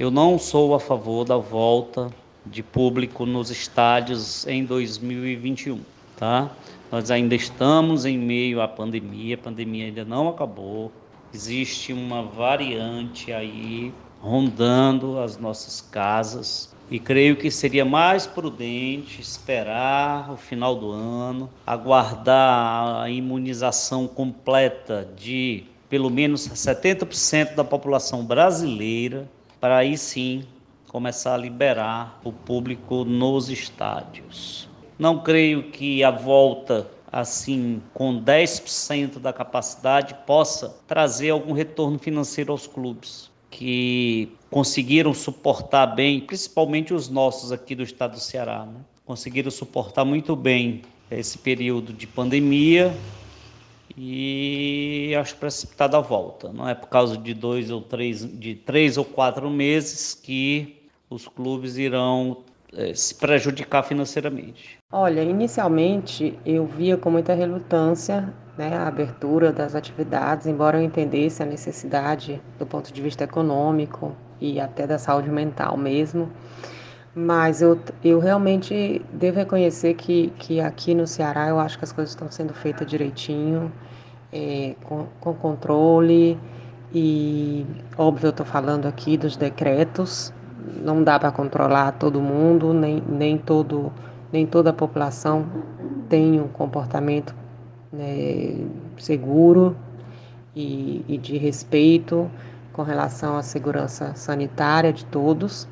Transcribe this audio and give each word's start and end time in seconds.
Eu 0.00 0.10
não 0.10 0.38
sou 0.38 0.74
a 0.74 0.80
favor 0.80 1.26
da 1.26 1.36
volta 1.36 2.10
de 2.46 2.62
público 2.62 3.26
nos 3.26 3.50
estádios 3.50 4.46
em 4.46 4.64
2021, 4.64 5.78
tá? 6.16 6.50
Nós 6.90 7.10
ainda 7.10 7.34
estamos 7.34 8.06
em 8.06 8.16
meio 8.16 8.62
à 8.62 8.66
pandemia, 8.66 9.34
a 9.34 9.38
pandemia 9.38 9.84
ainda 9.84 10.02
não 10.02 10.30
acabou. 10.30 10.90
Existe 11.34 11.92
uma 11.92 12.22
variante 12.22 13.30
aí 13.30 13.92
rondando 14.22 15.18
as 15.18 15.36
nossas 15.36 15.82
casas 15.82 16.74
e 16.90 16.98
creio 16.98 17.36
que 17.36 17.50
seria 17.50 17.84
mais 17.84 18.26
prudente 18.26 19.20
esperar 19.20 20.32
o 20.32 20.36
final 20.38 20.76
do 20.76 20.90
ano, 20.90 21.50
aguardar 21.66 23.02
a 23.02 23.10
imunização 23.10 24.08
completa 24.08 25.06
de 25.14 25.64
pelo 25.90 26.08
menos 26.08 26.48
70% 26.48 27.54
da 27.54 27.64
população 27.64 28.24
brasileira, 28.24 29.28
para 29.60 29.76
aí 29.76 29.98
sim 29.98 30.44
começar 30.88 31.34
a 31.34 31.36
liberar 31.36 32.20
o 32.24 32.32
público 32.32 33.04
nos 33.04 33.48
estádios. 33.48 34.68
Não 34.98 35.22
creio 35.22 35.70
que 35.70 36.02
a 36.02 36.10
volta 36.10 36.90
assim 37.12 37.82
com 37.92 38.22
10% 38.22 39.18
da 39.18 39.32
capacidade 39.32 40.14
possa 40.26 40.76
trazer 40.86 41.30
algum 41.30 41.52
retorno 41.52 41.98
financeiro 41.98 42.52
aos 42.52 42.66
clubes 42.66 43.30
que 43.50 44.32
conseguiram 44.50 45.12
suportar 45.12 45.86
bem, 45.86 46.20
principalmente 46.20 46.94
os 46.94 47.08
nossos 47.08 47.52
aqui 47.52 47.74
do 47.74 47.82
estado 47.82 48.12
do 48.12 48.20
Ceará, 48.20 48.64
né? 48.64 48.80
conseguiram 49.04 49.50
suportar 49.50 50.04
muito 50.04 50.36
bem 50.36 50.82
esse 51.10 51.38
período 51.38 51.92
de 51.92 52.06
pandemia 52.06 52.94
e 53.96 55.14
acho 55.18 55.36
precipitado 55.36 55.96
a 55.96 56.00
volta. 56.00 56.52
Não 56.52 56.68
é 56.68 56.74
por 56.74 56.88
causa 56.88 57.16
de 57.16 57.34
dois 57.34 57.70
ou 57.70 57.80
três, 57.80 58.20
de 58.38 58.54
três 58.54 58.96
ou 58.96 59.04
quatro 59.04 59.50
meses 59.50 60.14
que 60.14 60.80
os 61.08 61.26
clubes 61.26 61.76
irão 61.76 62.44
é, 62.72 62.94
se 62.94 63.14
prejudicar 63.14 63.82
financeiramente. 63.82 64.78
Olha, 64.92 65.22
inicialmente 65.22 66.38
eu 66.46 66.66
via 66.66 66.96
com 66.96 67.10
muita 67.10 67.34
relutância 67.34 68.32
né, 68.56 68.76
a 68.76 68.86
abertura 68.86 69.52
das 69.52 69.74
atividades, 69.74 70.46
embora 70.46 70.78
eu 70.78 70.82
entendesse 70.82 71.42
a 71.42 71.46
necessidade 71.46 72.40
do 72.58 72.66
ponto 72.66 72.92
de 72.92 73.02
vista 73.02 73.24
econômico 73.24 74.14
e 74.40 74.60
até 74.60 74.86
da 74.86 74.98
saúde 74.98 75.30
mental 75.30 75.76
mesmo. 75.76 76.30
Mas 77.14 77.60
eu, 77.60 77.78
eu 78.04 78.20
realmente 78.20 79.02
devo 79.12 79.38
reconhecer 79.38 79.94
que, 79.94 80.32
que 80.38 80.60
aqui 80.60 80.94
no 80.94 81.06
Ceará 81.06 81.48
eu 81.48 81.58
acho 81.58 81.76
que 81.76 81.84
as 81.84 81.92
coisas 81.92 82.10
estão 82.12 82.30
sendo 82.30 82.54
feitas 82.54 82.86
direitinho, 82.86 83.72
é, 84.32 84.74
com, 84.84 85.06
com 85.20 85.34
controle. 85.34 86.38
E, 86.92 87.66
óbvio, 87.98 88.28
eu 88.28 88.30
estou 88.30 88.46
falando 88.46 88.86
aqui 88.86 89.16
dos 89.16 89.36
decretos, 89.36 90.32
não 90.82 91.02
dá 91.02 91.18
para 91.18 91.32
controlar 91.32 91.92
todo 91.92 92.20
mundo, 92.20 92.72
nem, 92.72 93.02
nem, 93.08 93.38
todo, 93.38 93.92
nem 94.32 94.46
toda 94.46 94.70
a 94.70 94.72
população 94.72 95.46
tem 96.08 96.40
um 96.40 96.48
comportamento 96.48 97.34
né, 97.92 98.56
seguro 98.98 99.76
e, 100.54 101.04
e 101.08 101.16
de 101.16 101.36
respeito 101.36 102.30
com 102.72 102.82
relação 102.82 103.36
à 103.36 103.42
segurança 103.42 104.14
sanitária 104.14 104.92
de 104.92 105.04
todos, 105.06 105.68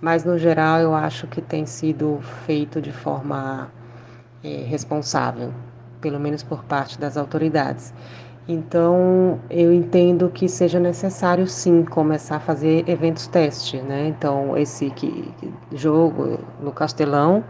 mas 0.00 0.24
no 0.24 0.38
geral 0.38 0.80
eu 0.80 0.94
acho 0.94 1.26
que 1.26 1.40
tem 1.40 1.66
sido 1.66 2.18
feito 2.46 2.80
de 2.80 2.92
forma 2.92 3.70
é, 4.42 4.64
responsável, 4.64 5.52
pelo 6.00 6.18
menos 6.20 6.42
por 6.42 6.64
parte 6.64 6.98
das 6.98 7.16
autoridades. 7.16 7.92
Então, 8.48 9.38
eu 9.50 9.70
entendo 9.70 10.30
que 10.30 10.48
seja 10.48 10.80
necessário 10.80 11.46
sim 11.46 11.84
começar 11.84 12.36
a 12.36 12.40
fazer 12.40 12.88
eventos 12.88 13.26
teste, 13.26 13.76
né? 13.82 14.08
Então, 14.08 14.56
esse 14.56 14.88
que, 14.88 15.30
jogo 15.74 16.38
no 16.58 16.72
Castelão 16.72 17.44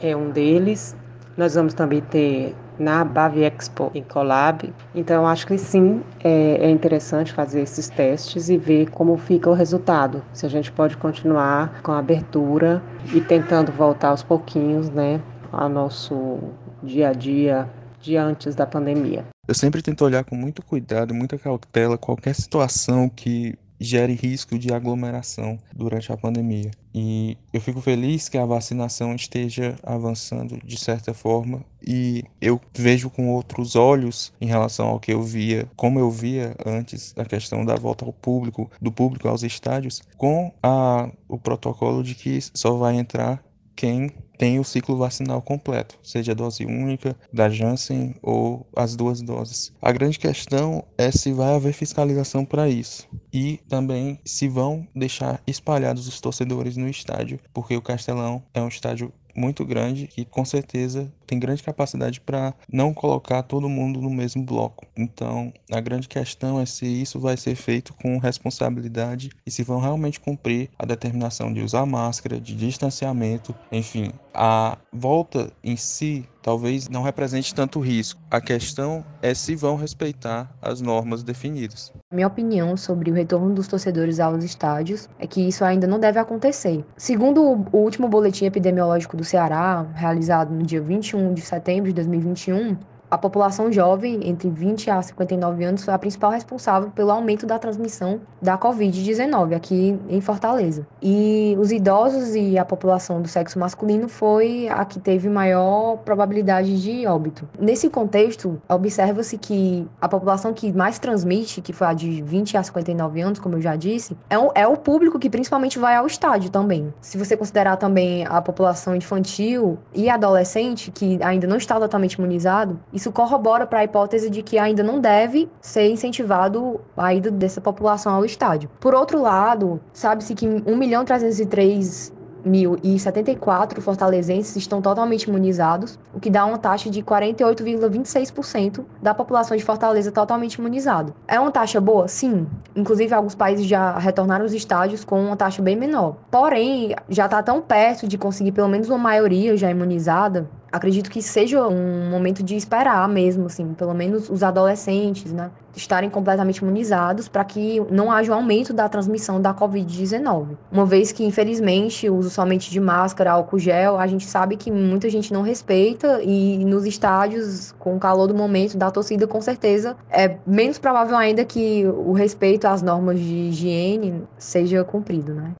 é 0.00 0.16
um 0.16 0.30
deles. 0.30 0.96
Nós 1.38 1.54
vamos 1.54 1.72
também 1.72 2.00
ter 2.00 2.52
na 2.80 3.04
Bavi 3.04 3.44
Expo 3.44 3.92
em 3.94 4.02
Colab. 4.02 4.74
Então, 4.92 5.24
acho 5.24 5.46
que 5.46 5.56
sim, 5.56 6.02
é, 6.24 6.66
é, 6.66 6.68
interessante 6.68 7.32
fazer 7.32 7.60
esses 7.60 7.88
testes 7.88 8.48
e 8.48 8.56
ver 8.58 8.90
como 8.90 9.16
fica 9.16 9.48
o 9.48 9.52
resultado. 9.52 10.20
Se 10.32 10.44
a 10.44 10.48
gente 10.48 10.72
pode 10.72 10.96
continuar 10.96 11.80
com 11.80 11.92
a 11.92 11.98
abertura 12.00 12.82
e 13.14 13.20
tentando 13.20 13.70
voltar 13.70 14.08
aos 14.08 14.24
pouquinhos, 14.24 14.90
né, 14.90 15.22
ao 15.52 15.68
nosso 15.68 16.40
dia 16.82 17.10
a 17.10 17.12
dia 17.12 17.70
de 18.00 18.16
antes 18.16 18.56
da 18.56 18.66
pandemia. 18.66 19.24
Eu 19.46 19.54
sempre 19.54 19.80
tento 19.80 20.04
olhar 20.04 20.24
com 20.24 20.34
muito 20.34 20.60
cuidado, 20.60 21.14
muita 21.14 21.38
cautela 21.38 21.96
qualquer 21.96 22.34
situação 22.34 23.08
que 23.08 23.56
gere 23.78 24.14
risco 24.14 24.58
de 24.58 24.72
aglomeração 24.72 25.58
durante 25.74 26.12
a 26.12 26.16
pandemia. 26.16 26.70
E 26.94 27.36
eu 27.52 27.60
fico 27.60 27.80
feliz 27.80 28.28
que 28.28 28.38
a 28.38 28.44
vacinação 28.44 29.14
esteja 29.14 29.76
avançando 29.82 30.58
de 30.64 30.76
certa 30.76 31.14
forma 31.14 31.64
e 31.86 32.24
eu 32.40 32.60
vejo 32.76 33.08
com 33.08 33.28
outros 33.28 33.76
olhos 33.76 34.32
em 34.40 34.46
relação 34.46 34.88
ao 34.88 35.00
que 35.00 35.12
eu 35.12 35.22
via, 35.22 35.68
como 35.76 35.98
eu 35.98 36.10
via 36.10 36.56
antes 36.66 37.12
da 37.12 37.24
questão 37.24 37.64
da 37.64 37.76
volta 37.76 38.04
ao 38.04 38.12
público, 38.12 38.70
do 38.80 38.90
público 38.90 39.28
aos 39.28 39.42
estádios, 39.42 40.02
com 40.16 40.52
a, 40.62 41.08
o 41.28 41.38
protocolo 41.38 42.02
de 42.02 42.14
que 42.14 42.40
só 42.54 42.72
vai 42.74 42.96
entrar 42.96 43.42
quem 43.76 44.10
tem 44.38 44.60
o 44.60 44.64
ciclo 44.64 44.96
vacinal 44.96 45.42
completo, 45.42 45.98
seja 46.02 46.32
a 46.32 46.34
dose 46.34 46.64
única 46.64 47.16
da 47.32 47.50
Janssen 47.50 48.14
ou 48.22 48.64
as 48.74 48.94
duas 48.94 49.20
doses. 49.20 49.72
A 49.82 49.90
grande 49.90 50.18
questão 50.18 50.84
é 50.96 51.10
se 51.10 51.32
vai 51.32 51.54
haver 51.54 51.72
fiscalização 51.72 52.44
para 52.44 52.68
isso 52.68 53.08
e 53.32 53.58
também 53.68 54.20
se 54.24 54.48
vão 54.48 54.86
deixar 54.94 55.42
espalhados 55.46 56.06
os 56.06 56.20
torcedores 56.20 56.76
no 56.76 56.88
estádio, 56.88 57.40
porque 57.52 57.76
o 57.76 57.82
Castelão 57.82 58.42
é 58.54 58.62
um 58.62 58.68
estádio 58.68 59.12
muito 59.38 59.64
grande 59.64 60.06
que 60.06 60.24
com 60.24 60.44
certeza 60.44 61.10
tem 61.26 61.38
grande 61.38 61.62
capacidade 61.62 62.20
para 62.20 62.54
não 62.70 62.92
colocar 62.92 63.42
todo 63.42 63.68
mundo 63.68 64.00
no 64.00 64.10
mesmo 64.10 64.42
bloco. 64.42 64.86
Então, 64.96 65.52
a 65.70 65.80
grande 65.80 66.08
questão 66.08 66.60
é 66.60 66.66
se 66.66 66.86
isso 66.86 67.20
vai 67.20 67.36
ser 67.36 67.54
feito 67.54 67.94
com 67.94 68.18
responsabilidade 68.18 69.30
e 69.46 69.50
se 69.50 69.62
vão 69.62 69.78
realmente 69.78 70.18
cumprir 70.18 70.70
a 70.78 70.84
determinação 70.84 71.52
de 71.52 71.62
usar 71.62 71.86
máscara, 71.86 72.40
de 72.40 72.54
distanciamento, 72.54 73.54
enfim, 73.70 74.10
a 74.34 74.78
volta 74.92 75.52
em 75.62 75.76
si 75.76 76.24
talvez 76.42 76.88
não 76.88 77.02
represente 77.02 77.54
tanto 77.54 77.80
risco. 77.80 78.20
A 78.30 78.40
questão 78.40 79.04
é 79.22 79.34
se 79.34 79.54
vão 79.54 79.76
respeitar 79.76 80.50
as 80.60 80.80
normas 80.80 81.22
definidas. 81.22 81.92
Minha 82.12 82.26
opinião 82.26 82.76
sobre 82.76 83.10
o 83.10 83.14
retorno 83.14 83.54
dos 83.54 83.68
torcedores 83.68 84.18
aos 84.18 84.42
estádios 84.42 85.08
é 85.18 85.26
que 85.26 85.46
isso 85.46 85.64
ainda 85.64 85.86
não 85.86 85.98
deve 85.98 86.18
acontecer. 86.18 86.84
Segundo 86.96 87.42
o 87.42 87.76
último 87.76 88.08
boletim 88.08 88.46
epidemiológico 88.46 89.16
do 89.16 89.24
Ceará, 89.24 89.86
realizado 89.94 90.52
no 90.54 90.62
dia 90.62 90.80
21 90.80 91.34
de 91.34 91.40
setembro 91.42 91.88
de 91.88 91.94
2021, 91.94 92.76
a 93.10 93.16
população 93.16 93.72
jovem, 93.72 94.20
entre 94.28 94.50
20 94.50 94.90
a 94.90 95.02
59 95.02 95.64
anos, 95.64 95.84
foi 95.84 95.94
a 95.94 95.98
principal 95.98 96.30
responsável 96.30 96.90
pelo 96.90 97.10
aumento 97.10 97.46
da 97.46 97.58
transmissão 97.58 98.20
da 98.40 98.58
Covid-19 98.58 99.54
aqui 99.54 99.98
em 100.08 100.20
Fortaleza. 100.20 100.86
E 101.02 101.56
os 101.58 101.72
idosos 101.72 102.34
e 102.34 102.58
a 102.58 102.64
população 102.64 103.22
do 103.22 103.28
sexo 103.28 103.58
masculino 103.58 104.08
foi 104.08 104.68
a 104.68 104.84
que 104.84 105.00
teve 105.00 105.28
maior 105.28 105.96
probabilidade 105.98 106.82
de 106.82 107.06
óbito. 107.06 107.48
Nesse 107.58 107.88
contexto, 107.88 108.60
observa-se 108.68 109.38
que 109.38 109.86
a 110.00 110.08
população 110.08 110.52
que 110.52 110.72
mais 110.72 110.98
transmite, 110.98 111.60
que 111.60 111.72
foi 111.72 111.86
a 111.86 111.92
de 111.92 112.22
20 112.22 112.56
a 112.56 112.62
59 112.62 113.20
anos, 113.20 113.38
como 113.38 113.56
eu 113.56 113.60
já 113.60 113.76
disse, 113.76 114.16
é 114.28 114.38
o, 114.38 114.52
é 114.54 114.66
o 114.66 114.76
público 114.76 115.18
que 115.18 115.30
principalmente 115.30 115.78
vai 115.78 115.96
ao 115.96 116.06
estádio 116.06 116.50
também. 116.50 116.92
Se 117.00 117.16
você 117.16 117.36
considerar 117.36 117.76
também 117.76 118.26
a 118.26 118.40
população 118.42 118.94
infantil 118.94 119.78
e 119.94 120.08
adolescente, 120.10 120.90
que 120.90 121.18
ainda 121.22 121.46
não 121.46 121.56
está 121.56 121.78
totalmente 121.78 122.14
imunizado, 122.14 122.78
isso 122.98 123.12
corrobora 123.12 123.64
para 123.64 123.78
a 123.78 123.84
hipótese 123.84 124.28
de 124.28 124.42
que 124.42 124.58
ainda 124.58 124.82
não 124.82 125.00
deve 125.00 125.48
ser 125.60 125.88
incentivado 125.88 126.80
a 126.96 127.14
ida 127.14 127.30
dessa 127.30 127.60
população 127.60 128.12
ao 128.12 128.24
estádio. 128.24 128.68
Por 128.80 128.92
outro 128.92 129.22
lado, 129.22 129.80
sabe-se 129.92 130.34
que 130.34 130.46
1 130.46 130.76
milhão 130.76 131.04
303 131.04 132.18
1.074 132.46 133.80
fortalezenses 133.80 134.56
estão 134.56 134.80
totalmente 134.80 135.24
imunizados, 135.24 135.98
o 136.14 136.20
que 136.20 136.30
dá 136.30 136.44
uma 136.44 136.56
taxa 136.58 136.88
de 136.88 137.02
48,26% 137.02 138.84
da 139.02 139.12
população 139.12 139.56
de 139.56 139.64
Fortaleza 139.64 140.12
totalmente 140.12 140.54
imunizado. 140.54 141.14
É 141.26 141.38
uma 141.38 141.50
taxa 141.50 141.80
boa? 141.80 142.08
Sim. 142.08 142.46
Inclusive, 142.74 143.12
alguns 143.12 143.34
países 143.34 143.66
já 143.66 143.98
retornaram 143.98 144.44
os 144.44 144.54
estádios 144.54 145.04
com 145.04 145.20
uma 145.20 145.36
taxa 145.36 145.60
bem 145.60 145.76
menor. 145.76 146.16
Porém, 146.30 146.94
já 147.08 147.24
está 147.24 147.42
tão 147.42 147.60
perto 147.60 148.06
de 148.06 148.16
conseguir 148.16 148.52
pelo 148.52 148.68
menos 148.68 148.88
uma 148.88 148.98
maioria 148.98 149.56
já 149.56 149.70
imunizada 149.70 150.48
acredito 150.70 151.10
que 151.10 151.22
seja 151.22 151.66
um 151.66 152.10
momento 152.10 152.42
de 152.42 152.56
esperar 152.56 153.08
mesmo, 153.08 153.46
assim, 153.46 153.74
pelo 153.74 153.94
menos 153.94 154.28
os 154.28 154.42
adolescentes, 154.42 155.32
né, 155.32 155.50
estarem 155.74 156.10
completamente 156.10 156.58
imunizados 156.58 157.28
para 157.28 157.44
que 157.44 157.80
não 157.90 158.10
haja 158.10 158.32
um 158.32 158.34
aumento 158.34 158.72
da 158.72 158.88
transmissão 158.88 159.40
da 159.40 159.54
Covid-19. 159.54 160.56
Uma 160.70 160.84
vez 160.84 161.12
que, 161.12 161.24
infelizmente, 161.24 162.08
o 162.08 162.16
uso 162.16 162.30
somente 162.30 162.70
de 162.70 162.80
máscara, 162.80 163.32
álcool 163.32 163.58
gel, 163.58 163.98
a 163.98 164.06
gente 164.06 164.26
sabe 164.26 164.56
que 164.56 164.70
muita 164.70 165.08
gente 165.08 165.32
não 165.32 165.42
respeita 165.42 166.20
e 166.22 166.64
nos 166.64 166.84
estádios, 166.84 167.72
com 167.78 167.96
o 167.96 167.98
calor 167.98 168.26
do 168.26 168.34
momento 168.34 168.76
da 168.76 168.90
torcida, 168.90 169.26
com 169.26 169.40
certeza, 169.40 169.96
é 170.10 170.36
menos 170.46 170.78
provável 170.78 171.16
ainda 171.16 171.44
que 171.44 171.86
o 171.86 172.12
respeito 172.12 172.66
às 172.66 172.82
normas 172.82 173.18
de 173.18 173.34
higiene 173.34 174.22
seja 174.36 174.84
cumprido, 174.84 175.32
né? 175.34 175.52